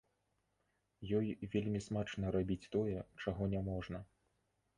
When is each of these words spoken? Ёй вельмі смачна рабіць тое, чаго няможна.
Ёй 1.17 1.27
вельмі 1.55 1.81
смачна 1.89 2.33
рабіць 2.37 2.69
тое, 2.77 2.99
чаго 3.27 3.43
няможна. 3.53 4.03